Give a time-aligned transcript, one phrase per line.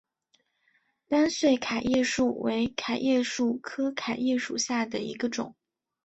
[1.07, 5.55] 单穗桤叶树为桤叶树科桤叶树属下的一个种。